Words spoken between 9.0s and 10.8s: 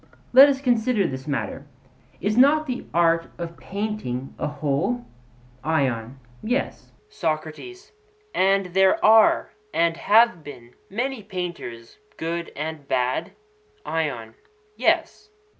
are and have been